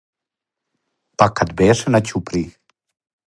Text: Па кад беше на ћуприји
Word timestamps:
Па 1.21 1.27
кад 1.37 1.53
беше 1.61 1.93
на 1.97 2.03
ћуприји 2.13 2.51